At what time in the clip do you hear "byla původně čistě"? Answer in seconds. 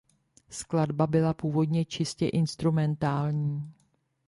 1.07-2.27